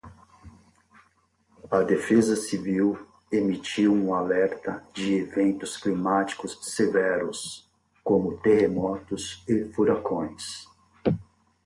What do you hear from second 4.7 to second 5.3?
de